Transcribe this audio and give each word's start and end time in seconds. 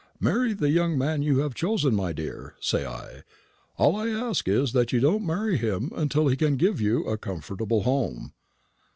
'Marry 0.19 0.53
the 0.53 0.67
man 0.97 1.21
you 1.21 1.37
have 1.41 1.53
chosen, 1.53 1.93
my 1.93 2.11
dear,' 2.11 2.55
say 2.59 2.87
I; 2.87 3.21
'all 3.77 3.95
I 3.95 4.09
ask 4.09 4.47
is, 4.47 4.73
that 4.73 4.91
you 4.91 4.99
don't 4.99 5.23
marry 5.23 5.57
him 5.57 5.91
until 5.95 6.27
he 6.27 6.35
can 6.35 6.55
give 6.57 6.81
you 6.81 7.03
a 7.03 7.19
comfortable 7.19 7.83
home.' 7.83 8.33